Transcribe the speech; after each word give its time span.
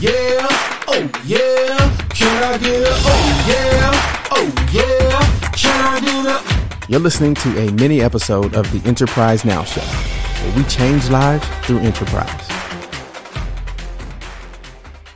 Yeah, 0.00 0.48
oh 0.88 1.10
yeah, 1.26 1.76
can 2.08 2.42
I 2.42 2.56
get 2.56 2.80
a 2.80 2.90
oh 2.90 3.44
yeah, 3.46 4.28
oh 4.30 4.48
yeah, 4.72 5.52
can 5.52 5.80
I 5.84 6.00
get 6.00 6.26
a? 6.26 6.86
You're 6.90 7.00
listening 7.00 7.34
to 7.34 7.68
a 7.68 7.72
mini 7.72 8.00
episode 8.00 8.54
of 8.54 8.70
the 8.72 8.88
Enterprise 8.88 9.44
Now 9.44 9.62
Show, 9.62 9.82
where 9.82 10.56
we 10.56 10.64
change 10.64 11.10
lives 11.10 11.46
through 11.66 11.80
enterprise. 11.80 12.48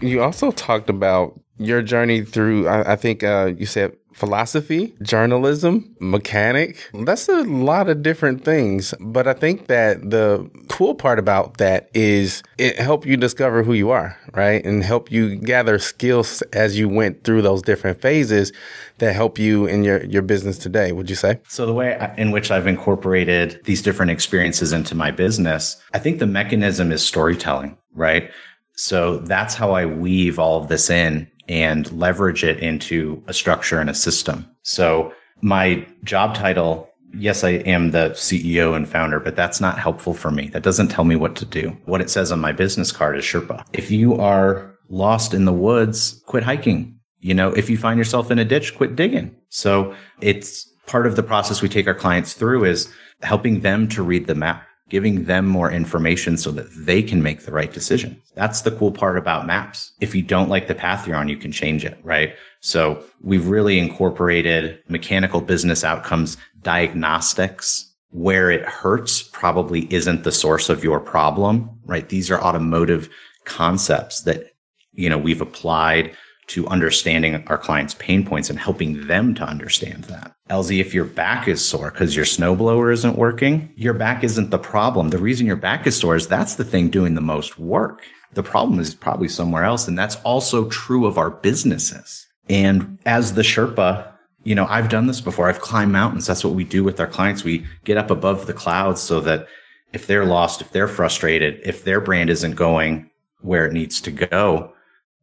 You 0.00 0.20
also 0.20 0.50
talked 0.50 0.90
about 0.90 1.40
your 1.58 1.80
journey 1.80 2.22
through, 2.22 2.66
I, 2.66 2.94
I 2.94 2.96
think 2.96 3.22
uh, 3.22 3.52
you 3.56 3.66
said 3.66 3.92
philosophy, 4.14 4.94
journalism, 5.02 5.94
mechanic. 6.00 6.90
That's 6.92 7.28
a 7.28 7.42
lot 7.42 7.88
of 7.88 8.02
different 8.02 8.44
things. 8.44 8.94
But 9.00 9.26
I 9.26 9.32
think 9.32 9.66
that 9.68 10.10
the 10.10 10.50
cool 10.68 10.94
part 10.94 11.18
about 11.18 11.58
that 11.58 11.90
is 11.94 12.42
it 12.58 12.78
helped 12.78 13.06
you 13.06 13.16
discover 13.16 13.62
who 13.62 13.72
you 13.72 13.90
are, 13.90 14.16
right? 14.34 14.64
And 14.64 14.82
help 14.82 15.10
you 15.10 15.36
gather 15.36 15.78
skills 15.78 16.42
as 16.52 16.78
you 16.78 16.88
went 16.88 17.24
through 17.24 17.42
those 17.42 17.62
different 17.62 18.00
phases 18.00 18.52
that 18.98 19.14
help 19.14 19.38
you 19.38 19.66
in 19.66 19.84
your, 19.84 20.04
your 20.04 20.22
business 20.22 20.58
today, 20.58 20.92
would 20.92 21.10
you 21.10 21.16
say? 21.16 21.40
So 21.48 21.66
the 21.66 21.74
way 21.74 22.14
in 22.16 22.30
which 22.30 22.50
I've 22.50 22.66
incorporated 22.66 23.60
these 23.64 23.82
different 23.82 24.10
experiences 24.10 24.72
into 24.72 24.94
my 24.94 25.10
business, 25.10 25.82
I 25.92 25.98
think 25.98 26.18
the 26.18 26.26
mechanism 26.26 26.92
is 26.92 27.04
storytelling, 27.04 27.76
right? 27.94 28.30
So 28.74 29.18
that's 29.18 29.54
how 29.54 29.72
I 29.72 29.86
weave 29.86 30.38
all 30.38 30.62
of 30.62 30.68
this 30.68 30.88
in 30.88 31.30
and 31.48 31.90
leverage 31.92 32.44
it 32.44 32.58
into 32.60 33.22
a 33.26 33.32
structure 33.32 33.80
and 33.80 33.90
a 33.90 33.94
system. 33.94 34.48
So 34.62 35.12
my 35.40 35.86
job 36.04 36.34
title, 36.34 36.88
yes, 37.14 37.44
I 37.44 37.50
am 37.50 37.90
the 37.90 38.10
CEO 38.10 38.76
and 38.76 38.88
founder, 38.88 39.20
but 39.20 39.36
that's 39.36 39.60
not 39.60 39.78
helpful 39.78 40.14
for 40.14 40.30
me. 40.30 40.48
That 40.48 40.62
doesn't 40.62 40.88
tell 40.88 41.04
me 41.04 41.16
what 41.16 41.36
to 41.36 41.44
do. 41.44 41.76
What 41.84 42.00
it 42.00 42.10
says 42.10 42.32
on 42.32 42.40
my 42.40 42.52
business 42.52 42.92
card 42.92 43.18
is 43.18 43.24
Sherpa. 43.24 43.64
If 43.72 43.90
you 43.90 44.14
are 44.16 44.74
lost 44.88 45.34
in 45.34 45.44
the 45.44 45.52
woods, 45.52 46.22
quit 46.26 46.44
hiking. 46.44 46.98
You 47.18 47.34
know, 47.34 47.52
if 47.52 47.70
you 47.70 47.78
find 47.78 47.98
yourself 47.98 48.30
in 48.30 48.38
a 48.38 48.44
ditch, 48.44 48.76
quit 48.76 48.96
digging. 48.96 49.34
So 49.48 49.94
it's 50.20 50.68
part 50.86 51.06
of 51.06 51.16
the 51.16 51.22
process 51.22 51.62
we 51.62 51.68
take 51.68 51.86
our 51.86 51.94
clients 51.94 52.34
through 52.34 52.64
is 52.64 52.92
helping 53.22 53.60
them 53.60 53.88
to 53.88 54.02
read 54.02 54.26
the 54.26 54.34
map 54.34 54.66
giving 54.92 55.24
them 55.24 55.46
more 55.46 55.72
information 55.72 56.36
so 56.36 56.50
that 56.50 56.66
they 56.76 57.02
can 57.02 57.22
make 57.22 57.40
the 57.46 57.50
right 57.50 57.72
decision. 57.72 58.20
That's 58.34 58.60
the 58.60 58.70
cool 58.72 58.92
part 58.92 59.16
about 59.16 59.46
maps. 59.46 59.94
If 60.02 60.14
you 60.14 60.20
don't 60.20 60.50
like 60.50 60.68
the 60.68 60.74
path 60.74 61.06
you're 61.06 61.16
on, 61.16 61.28
you 61.28 61.38
can 61.38 61.50
change 61.50 61.82
it, 61.82 61.98
right? 62.02 62.34
So 62.60 63.02
we've 63.22 63.46
really 63.48 63.78
incorporated 63.78 64.80
mechanical 64.88 65.40
business 65.40 65.82
outcomes, 65.82 66.36
diagnostics, 66.60 67.90
where 68.10 68.50
it 68.50 68.66
hurts 68.66 69.22
probably 69.22 69.90
isn't 69.90 70.24
the 70.24 70.30
source 70.30 70.68
of 70.68 70.84
your 70.84 71.00
problem, 71.00 71.70
right? 71.86 72.10
These 72.10 72.30
are 72.30 72.42
automotive 72.42 73.08
concepts 73.46 74.20
that, 74.24 74.52
you 74.92 75.08
know, 75.08 75.16
we've 75.16 75.40
applied 75.40 76.14
to 76.48 76.66
understanding 76.68 77.42
our 77.46 77.58
clients' 77.58 77.94
pain 77.94 78.24
points 78.24 78.50
and 78.50 78.58
helping 78.58 79.06
them 79.06 79.34
to 79.34 79.44
understand 79.44 80.04
that. 80.04 80.34
LZ, 80.50 80.80
if 80.80 80.92
your 80.92 81.04
back 81.04 81.48
is 81.48 81.64
sore 81.64 81.90
because 81.90 82.16
your 82.16 82.24
snowblower 82.24 82.92
isn't 82.92 83.16
working, 83.16 83.72
your 83.76 83.94
back 83.94 84.24
isn't 84.24 84.50
the 84.50 84.58
problem. 84.58 85.08
The 85.08 85.18
reason 85.18 85.46
your 85.46 85.56
back 85.56 85.86
is 85.86 85.96
sore 85.96 86.16
is 86.16 86.26
that's 86.26 86.56
the 86.56 86.64
thing 86.64 86.90
doing 86.90 87.14
the 87.14 87.20
most 87.20 87.58
work. 87.58 88.02
The 88.34 88.42
problem 88.42 88.80
is 88.80 88.94
probably 88.94 89.28
somewhere 89.28 89.64
else. 89.64 89.86
And 89.88 89.98
that's 89.98 90.16
also 90.16 90.68
true 90.68 91.06
of 91.06 91.16
our 91.16 91.30
businesses. 91.30 92.26
And 92.48 92.98
as 93.06 93.34
the 93.34 93.42
Sherpa, 93.42 94.12
you 94.44 94.54
know, 94.54 94.66
I've 94.66 94.88
done 94.88 95.06
this 95.06 95.20
before. 95.20 95.48
I've 95.48 95.60
climbed 95.60 95.92
mountains. 95.92 96.26
That's 96.26 96.44
what 96.44 96.54
we 96.54 96.64
do 96.64 96.82
with 96.82 96.98
our 96.98 97.06
clients. 97.06 97.44
We 97.44 97.64
get 97.84 97.96
up 97.96 98.10
above 98.10 98.46
the 98.46 98.52
clouds 98.52 99.00
so 99.00 99.20
that 99.20 99.46
if 99.92 100.06
they're 100.06 100.24
lost, 100.24 100.60
if 100.60 100.72
they're 100.72 100.88
frustrated, 100.88 101.60
if 101.64 101.84
their 101.84 102.00
brand 102.00 102.30
isn't 102.30 102.56
going 102.56 103.10
where 103.40 103.66
it 103.66 103.72
needs 103.72 104.00
to 104.00 104.10
go, 104.10 104.72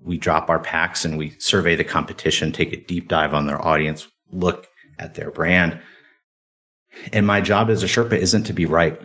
we 0.00 0.18
drop 0.18 0.50
our 0.50 0.58
packs 0.58 1.04
and 1.04 1.18
we 1.18 1.30
survey 1.38 1.76
the 1.76 1.84
competition, 1.84 2.52
take 2.52 2.72
a 2.72 2.84
deep 2.84 3.08
dive 3.08 3.34
on 3.34 3.46
their 3.46 3.64
audience, 3.64 4.08
look 4.30 4.68
at 4.98 5.14
their 5.14 5.30
brand. 5.30 5.80
And 7.12 7.26
my 7.26 7.40
job 7.40 7.70
as 7.70 7.82
a 7.82 7.86
Sherpa 7.86 8.16
isn't 8.16 8.44
to 8.44 8.52
be 8.52 8.66
right, 8.66 9.00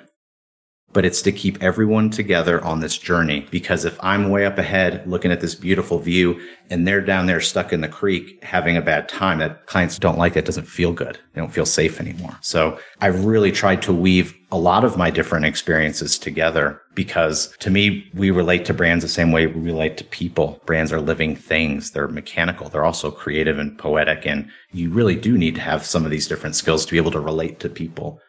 but 0.94 1.06
it's 1.06 1.22
to 1.22 1.32
keep 1.32 1.62
everyone 1.62 2.10
together 2.10 2.64
on 2.64 2.80
this 2.80 2.98
journey. 2.98 3.48
Because 3.52 3.86
if 3.86 3.98
I'm 4.04 4.30
way 4.30 4.46
up 4.46 4.58
ahead 4.58 5.06
looking 5.08 5.32
at 5.32 5.42
this 5.42 5.56
beautiful 5.56 6.00
view 6.00 6.40
and 6.70 6.88
they're 6.88 7.02
down 7.02 7.26
there 7.26 7.42
stuck 7.42 7.74
in 7.74 7.82
the 7.82 7.88
creek 7.88 8.44
having 8.44 8.78
a 8.78 8.82
bad 8.82 9.08
time, 9.08 9.40
that 9.40 9.66
clients 9.66 9.98
don't 10.00 10.18
like 10.18 10.36
it, 10.36 10.46
doesn't 10.46 10.68
feel 10.68 10.94
good. 10.94 11.20
They 11.34 11.42
don't 11.42 11.54
feel 11.54 11.66
safe 11.66 12.00
anymore. 12.00 12.38
So 12.42 12.80
I've 13.00 13.26
really 13.26 13.52
tried 13.52 13.82
to 13.84 13.94
weave 13.94 14.38
a 14.54 14.58
lot 14.58 14.84
of 14.84 14.98
my 14.98 15.10
different 15.10 15.46
experiences 15.46 16.18
together 16.18 16.82
because 16.94 17.56
to 17.60 17.70
me, 17.70 18.10
we 18.14 18.32
relate 18.32 18.66
to 18.66 18.74
brands 18.74 19.02
the 19.02 19.10
same 19.10 19.32
way 19.32 19.48
we 19.48 19.62
relate 19.62 19.96
to 19.98 20.04
people. 20.04 20.62
Brands 20.66 20.92
are 20.92 21.00
living 21.00 21.38
things. 21.38 21.92
They're 21.92 22.10
mechanical. 22.10 22.68
They're 22.68 22.84
also 22.84 23.12
creative 23.12 23.58
and 23.58 23.78
poetic. 23.78 24.26
And 24.26 24.50
you 24.74 24.90
really 24.90 25.16
do 25.16 25.38
need 25.38 25.56
to 25.56 25.62
have 25.62 25.86
some 25.86 26.04
of 26.04 26.12
these 26.12 26.28
different 26.28 26.56
skills 26.56 26.86
to 26.86 26.92
be 26.92 26.98
able 26.98 27.12
to 27.12 27.20
relate 27.20 27.62
to 27.62 27.70
people 27.70 28.20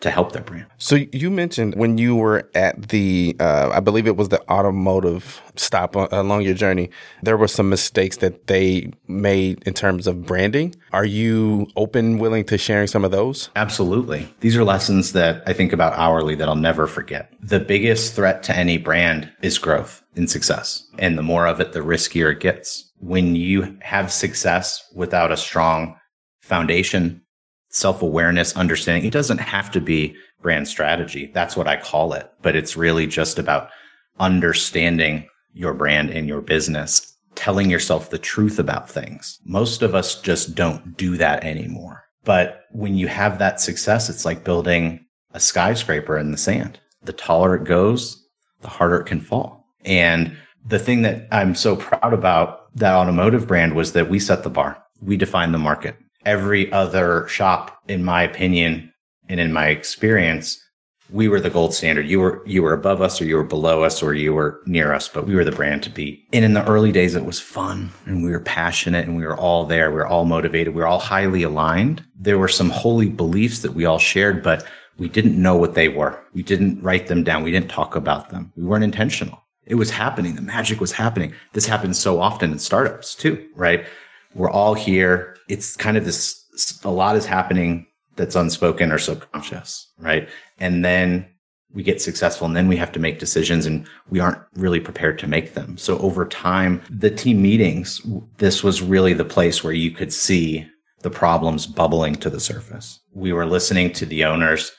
to 0.00 0.10
help 0.10 0.32
their 0.32 0.42
brand. 0.42 0.66
So 0.78 0.96
you 1.12 1.30
mentioned 1.30 1.74
when 1.74 1.98
you 1.98 2.14
were 2.14 2.48
at 2.54 2.90
the, 2.90 3.36
uh, 3.40 3.70
I 3.72 3.80
believe 3.80 4.06
it 4.06 4.16
was 4.16 4.28
the 4.28 4.40
automotive 4.50 5.42
stop 5.56 5.96
along 5.96 6.42
your 6.42 6.54
journey, 6.54 6.90
there 7.22 7.36
were 7.36 7.48
some 7.48 7.68
mistakes 7.68 8.18
that 8.18 8.46
they 8.46 8.92
made 9.08 9.62
in 9.66 9.74
terms 9.74 10.06
of 10.06 10.24
branding. 10.24 10.74
Are 10.92 11.04
you 11.04 11.66
open, 11.76 12.18
willing 12.18 12.44
to 12.44 12.58
sharing 12.58 12.86
some 12.86 13.04
of 13.04 13.10
those? 13.10 13.50
Absolutely. 13.56 14.32
These 14.40 14.56
are 14.56 14.64
lessons 14.64 15.12
that 15.12 15.42
I 15.46 15.52
think 15.52 15.72
about 15.72 15.94
hourly 15.94 16.36
that 16.36 16.48
I'll 16.48 16.54
never 16.54 16.86
forget. 16.86 17.32
The 17.40 17.60
biggest 17.60 18.14
threat 18.14 18.42
to 18.44 18.56
any 18.56 18.78
brand 18.78 19.32
is 19.42 19.58
growth 19.58 20.02
and 20.14 20.30
success. 20.30 20.86
And 20.98 21.18
the 21.18 21.22
more 21.22 21.46
of 21.46 21.60
it, 21.60 21.72
the 21.72 21.80
riskier 21.80 22.32
it 22.32 22.40
gets. 22.40 22.92
When 23.00 23.36
you 23.36 23.76
have 23.80 24.12
success 24.12 24.84
without 24.94 25.32
a 25.32 25.36
strong 25.36 25.96
foundation, 26.40 27.22
self 27.68 28.02
awareness, 28.02 28.56
understanding. 28.56 29.04
It 29.06 29.12
doesn't 29.12 29.38
have 29.38 29.70
to 29.72 29.80
be 29.80 30.16
brand 30.42 30.68
strategy. 30.68 31.30
That's 31.34 31.56
what 31.56 31.68
I 31.68 31.76
call 31.76 32.12
it. 32.12 32.30
But 32.42 32.56
it's 32.56 32.76
really 32.76 33.06
just 33.06 33.38
about 33.38 33.70
understanding 34.18 35.28
your 35.52 35.74
brand 35.74 36.10
and 36.10 36.28
your 36.28 36.40
business, 36.40 37.16
telling 37.34 37.70
yourself 37.70 38.10
the 38.10 38.18
truth 38.18 38.58
about 38.58 38.88
things. 38.88 39.38
Most 39.44 39.82
of 39.82 39.94
us 39.94 40.20
just 40.20 40.54
don't 40.54 40.96
do 40.96 41.16
that 41.16 41.44
anymore. 41.44 42.04
But 42.24 42.64
when 42.72 42.96
you 42.96 43.08
have 43.08 43.38
that 43.38 43.60
success, 43.60 44.08
it's 44.08 44.24
like 44.24 44.44
building 44.44 45.04
a 45.32 45.40
skyscraper 45.40 46.18
in 46.18 46.30
the 46.30 46.36
sand. 46.36 46.78
The 47.02 47.12
taller 47.12 47.54
it 47.54 47.64
goes, 47.64 48.22
the 48.60 48.68
harder 48.68 48.98
it 48.98 49.06
can 49.06 49.20
fall. 49.20 49.66
And 49.84 50.36
the 50.66 50.78
thing 50.78 51.02
that 51.02 51.26
I'm 51.32 51.54
so 51.54 51.76
proud 51.76 52.12
about 52.12 52.74
that 52.76 52.94
automotive 52.94 53.46
brand 53.46 53.74
was 53.74 53.92
that 53.92 54.10
we 54.10 54.18
set 54.18 54.42
the 54.42 54.50
bar. 54.50 54.82
We 55.00 55.16
defined 55.16 55.54
the 55.54 55.58
market 55.58 55.96
every 56.28 56.70
other 56.72 57.26
shop, 57.26 57.78
in 57.88 58.04
my 58.04 58.22
opinion, 58.22 58.92
and 59.30 59.40
in 59.40 59.50
my 59.50 59.68
experience, 59.68 60.62
we 61.10 61.26
were 61.26 61.40
the 61.40 61.48
gold 61.48 61.72
standard. 61.72 62.06
You 62.06 62.20
were 62.20 62.42
you 62.46 62.62
were 62.62 62.74
above 62.74 63.00
us 63.00 63.18
or 63.18 63.24
you 63.24 63.36
were 63.36 63.54
below 63.56 63.82
us 63.82 64.02
or 64.02 64.12
you 64.12 64.34
were 64.34 64.60
near 64.66 64.92
us, 64.92 65.08
but 65.08 65.26
we 65.26 65.34
were 65.34 65.44
the 65.44 65.52
brand 65.52 65.82
to 65.84 65.90
beat. 65.90 66.28
And 66.34 66.44
in 66.44 66.52
the 66.52 66.66
early 66.66 66.92
days 66.92 67.14
it 67.14 67.24
was 67.24 67.40
fun 67.40 67.90
and 68.04 68.22
we 68.22 68.30
were 68.30 68.40
passionate 68.40 69.06
and 69.06 69.16
we 69.16 69.24
were 69.24 69.38
all 69.38 69.64
there. 69.64 69.90
We 69.90 69.96
were 69.96 70.06
all 70.06 70.26
motivated. 70.26 70.74
We 70.74 70.82
were 70.82 70.86
all 70.86 70.98
highly 70.98 71.42
aligned. 71.44 72.04
There 72.14 72.38
were 72.38 72.48
some 72.48 72.68
holy 72.68 73.08
beliefs 73.08 73.60
that 73.60 73.72
we 73.72 73.86
all 73.86 73.98
shared, 73.98 74.42
but 74.42 74.66
we 74.98 75.08
didn't 75.08 75.40
know 75.40 75.56
what 75.56 75.74
they 75.74 75.88
were. 75.88 76.22
We 76.34 76.42
didn't 76.42 76.82
write 76.82 77.06
them 77.06 77.24
down. 77.24 77.42
We 77.42 77.52
didn't 77.52 77.70
talk 77.70 77.96
about 77.96 78.28
them. 78.28 78.52
We 78.54 78.64
weren't 78.64 78.84
intentional. 78.84 79.42
It 79.64 79.76
was 79.76 79.90
happening. 79.90 80.34
The 80.34 80.42
magic 80.42 80.78
was 80.78 80.92
happening. 80.92 81.32
This 81.54 81.66
happens 81.66 81.98
so 81.98 82.20
often 82.20 82.52
in 82.52 82.58
startups 82.58 83.14
too, 83.14 83.48
right? 83.54 83.86
We're 84.34 84.50
all 84.50 84.74
here 84.74 85.37
it's 85.48 85.76
kind 85.76 85.96
of 85.96 86.04
this 86.04 86.44
a 86.84 86.90
lot 86.90 87.16
is 87.16 87.26
happening 87.26 87.86
that's 88.16 88.36
unspoken 88.36 88.92
or 88.92 88.98
subconscious, 88.98 89.92
right? 89.98 90.28
And 90.58 90.84
then 90.84 91.26
we 91.72 91.82
get 91.82 92.00
successful 92.00 92.46
and 92.46 92.56
then 92.56 92.68
we 92.68 92.76
have 92.76 92.92
to 92.92 92.98
make 92.98 93.18
decisions 93.18 93.66
and 93.66 93.86
we 94.08 94.20
aren't 94.20 94.42
really 94.54 94.80
prepared 94.80 95.18
to 95.18 95.26
make 95.26 95.54
them. 95.54 95.76
So 95.76 95.98
over 95.98 96.26
time, 96.26 96.82
the 96.90 97.10
team 97.10 97.42
meetings, 97.42 98.00
this 98.38 98.64
was 98.64 98.82
really 98.82 99.12
the 99.12 99.24
place 99.24 99.62
where 99.62 99.72
you 99.72 99.90
could 99.90 100.12
see 100.12 100.66
the 101.02 101.10
problems 101.10 101.66
bubbling 101.66 102.16
to 102.16 102.30
the 102.30 102.40
surface. 102.40 103.00
We 103.12 103.32
were 103.32 103.46
listening 103.46 103.92
to 103.94 104.06
the 104.06 104.24
owners 104.24 104.72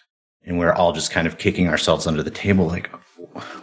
and 0.43 0.57
we 0.57 0.65
are 0.65 0.73
all 0.73 0.93
just 0.93 1.11
kind 1.11 1.27
of 1.27 1.37
kicking 1.37 1.69
ourselves 1.69 2.07
under 2.07 2.23
the 2.23 2.31
table 2.31 2.65
like, 2.65 2.89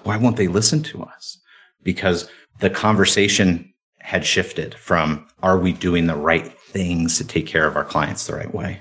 why 0.05 0.17
won't 0.17 0.37
they 0.37 0.49
listen 0.49 0.83
to 0.85 1.03
us? 1.03 1.39
Because 1.83 2.31
the 2.61 2.71
conversation 2.71 3.73
had 3.99 4.25
shifted 4.25 4.75
from 4.75 5.27
are 5.43 5.59
we 5.59 5.73
doing 5.73 6.07
the 6.07 6.15
right 6.15 6.57
things 6.77 7.17
to 7.17 7.25
take 7.25 7.47
care 7.47 7.67
of 7.67 7.75
our 7.75 7.85
clients 7.85 8.27
the 8.27 8.35
right 8.35 8.55
way 8.55 8.81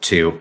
to 0.00 0.40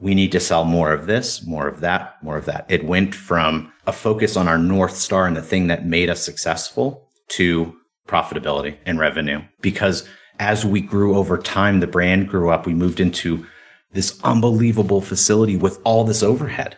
we 0.00 0.14
need 0.14 0.30
to 0.32 0.38
sell 0.38 0.64
more 0.64 0.92
of 0.92 1.06
this, 1.06 1.44
more 1.44 1.66
of 1.66 1.80
that, 1.80 2.22
more 2.22 2.36
of 2.36 2.44
that. 2.44 2.66
It 2.68 2.84
went 2.84 3.14
from 3.14 3.72
a 3.86 3.92
focus 3.92 4.36
on 4.36 4.46
our 4.46 4.58
North 4.58 4.96
Star 4.96 5.26
and 5.26 5.36
the 5.36 5.42
thing 5.42 5.66
that 5.68 5.86
made 5.86 6.08
us 6.08 6.22
successful 6.22 7.08
to 7.30 7.74
profitability 8.06 8.76
and 8.86 9.00
revenue. 9.00 9.42
Because 9.60 10.08
as 10.38 10.64
we 10.64 10.80
grew 10.80 11.16
over 11.16 11.36
time, 11.36 11.80
the 11.80 11.88
brand 11.88 12.28
grew 12.28 12.50
up, 12.50 12.64
we 12.64 12.74
moved 12.74 13.00
into 13.00 13.44
this 13.92 14.20
unbelievable 14.22 15.00
facility 15.00 15.56
with 15.56 15.80
all 15.82 16.04
this 16.04 16.22
overhead. 16.22 16.76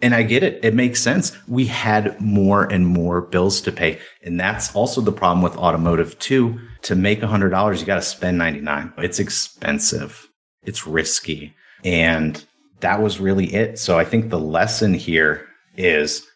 And 0.00 0.14
I 0.14 0.22
get 0.22 0.44
it. 0.44 0.64
It 0.64 0.74
makes 0.74 1.02
sense. 1.02 1.36
We 1.48 1.66
had 1.66 2.20
more 2.20 2.64
and 2.64 2.86
more 2.86 3.20
bills 3.20 3.60
to 3.62 3.72
pay. 3.72 3.98
And 4.22 4.38
that's 4.38 4.74
also 4.74 5.00
the 5.00 5.12
problem 5.12 5.42
with 5.42 5.56
automotive 5.56 6.18
too. 6.18 6.60
To 6.82 6.94
make 6.94 7.20
$100, 7.20 7.80
you 7.80 7.86
got 7.86 7.96
to 7.96 8.02
spend 8.02 8.38
99. 8.38 8.92
It's 8.98 9.18
expensive. 9.18 10.28
It's 10.62 10.86
risky. 10.86 11.54
And 11.84 12.44
that 12.80 13.02
was 13.02 13.18
really 13.18 13.52
it. 13.52 13.78
So 13.78 13.98
I 13.98 14.04
think 14.04 14.30
the 14.30 14.38
lesson 14.38 14.94
here 14.94 15.46
is 15.76 16.26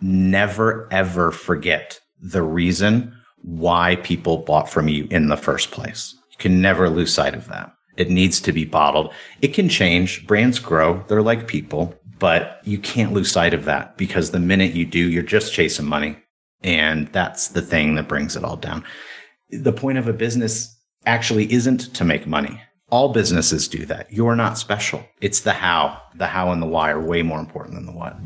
never 0.00 0.88
ever 0.92 1.30
forget 1.30 2.00
the 2.20 2.42
reason 2.42 3.14
why 3.42 3.96
people 3.96 4.38
bought 4.38 4.68
from 4.68 4.88
you 4.88 5.06
in 5.10 5.28
the 5.28 5.36
first 5.36 5.70
place. 5.70 6.14
You 6.32 6.38
can 6.38 6.60
never 6.60 6.90
lose 6.90 7.14
sight 7.14 7.34
of 7.34 7.48
that. 7.48 7.72
It 7.96 8.10
needs 8.10 8.40
to 8.42 8.52
be 8.52 8.64
bottled. 8.64 9.12
It 9.40 9.54
can 9.54 9.68
change. 9.68 10.26
Brands 10.26 10.58
grow. 10.58 11.02
They're 11.08 11.22
like 11.22 11.46
people, 11.46 11.94
but 12.18 12.60
you 12.64 12.78
can't 12.78 13.12
lose 13.12 13.30
sight 13.30 13.54
of 13.54 13.64
that 13.64 13.96
because 13.96 14.30
the 14.30 14.40
minute 14.40 14.72
you 14.72 14.84
do, 14.84 14.98
you're 14.98 15.22
just 15.22 15.52
chasing 15.52 15.86
money. 15.86 16.18
And 16.62 17.08
that's 17.08 17.48
the 17.48 17.62
thing 17.62 17.94
that 17.96 18.08
brings 18.08 18.36
it 18.36 18.44
all 18.44 18.56
down. 18.56 18.84
The 19.50 19.72
point 19.72 19.98
of 19.98 20.08
a 20.08 20.12
business 20.12 20.76
actually 21.04 21.52
isn't 21.52 21.94
to 21.94 22.04
make 22.04 22.26
money. 22.26 22.62
All 22.88 23.12
businesses 23.12 23.68
do 23.68 23.84
that. 23.86 24.12
You're 24.12 24.36
not 24.36 24.58
special. 24.58 25.04
It's 25.20 25.40
the 25.40 25.52
how. 25.52 26.00
The 26.14 26.26
how 26.26 26.52
and 26.52 26.62
the 26.62 26.66
why 26.66 26.90
are 26.90 27.00
way 27.00 27.22
more 27.22 27.40
important 27.40 27.74
than 27.74 27.86
the 27.86 27.92
what. 27.92 28.16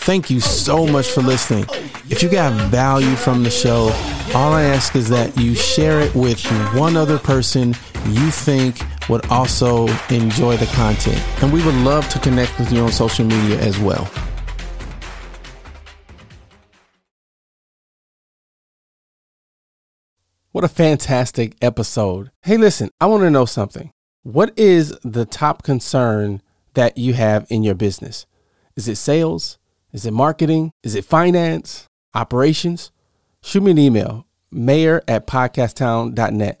Thank 0.00 0.30
you 0.30 0.40
so 0.40 0.86
much 0.86 1.08
for 1.08 1.22
listening. 1.22 1.66
If 2.08 2.22
you 2.22 2.28
got 2.28 2.52
value 2.70 3.16
from 3.16 3.42
the 3.42 3.50
show, 3.50 3.90
all 4.34 4.52
I 4.52 4.62
ask 4.62 4.94
is 4.94 5.08
that 5.08 5.36
you 5.36 5.54
share 5.56 6.00
it 6.00 6.14
with 6.14 6.44
one 6.74 6.96
other 6.96 7.18
person 7.18 7.74
you 8.08 8.30
think 8.30 8.78
would 9.08 9.26
also 9.26 9.86
enjoy 10.10 10.56
the 10.56 10.66
content. 10.66 11.22
And 11.42 11.52
we 11.52 11.64
would 11.64 11.74
love 11.76 12.08
to 12.10 12.18
connect 12.18 12.58
with 12.58 12.72
you 12.72 12.80
on 12.80 12.92
social 12.92 13.24
media 13.24 13.58
as 13.60 13.78
well. 13.78 14.08
What 20.52 20.64
a 20.64 20.68
fantastic 20.68 21.54
episode. 21.60 22.30
Hey, 22.42 22.56
listen, 22.56 22.88
I 22.98 23.04
want 23.06 23.22
to 23.24 23.30
know 23.30 23.44
something. 23.44 23.90
What 24.22 24.58
is 24.58 24.96
the 25.04 25.26
top 25.26 25.62
concern 25.62 26.40
that 26.72 26.96
you 26.96 27.12
have 27.12 27.46
in 27.50 27.62
your 27.62 27.74
business? 27.74 28.24
Is 28.74 28.88
it 28.88 28.96
sales? 28.96 29.58
Is 29.92 30.06
it 30.06 30.12
marketing? 30.12 30.72
Is 30.82 30.94
it 30.94 31.04
finance? 31.04 31.86
Operations? 32.14 32.90
Shoot 33.42 33.62
me 33.62 33.72
an 33.72 33.78
email, 33.78 34.26
mayor 34.50 35.02
at 35.06 35.26
podcasttown.net. 35.26 36.60